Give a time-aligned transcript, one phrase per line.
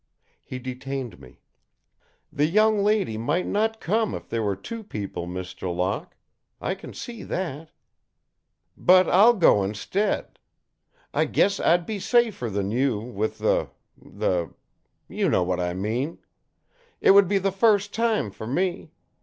[0.43, 1.41] He detained me.
[2.33, 5.71] "The young lady might not come if there were two people, Mr.
[5.71, 6.15] Locke.
[6.59, 7.69] I can see that!
[8.75, 10.39] But I'll go instead.
[11.13, 14.49] I guess I'd be safer than you, with the the
[15.07, 16.17] You know what I mean!
[16.99, 18.89] It would be the first time for me.